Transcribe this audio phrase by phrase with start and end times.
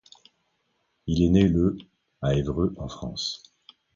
[1.05, 1.77] Il est né le
[2.23, 3.43] à Évreux en France.